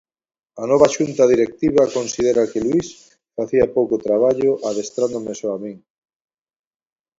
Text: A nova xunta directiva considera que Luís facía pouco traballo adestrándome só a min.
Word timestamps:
A 0.61 0.63
nova 0.71 0.87
xunta 0.95 1.31
directiva 1.33 1.91
considera 1.97 2.49
que 2.51 2.63
Luís 2.65 2.87
facía 3.35 3.73
pouco 3.77 3.95
traballo 4.07 4.51
adestrándome 4.69 5.33
só 5.39 5.49
a 5.55 5.59
min. 5.63 5.77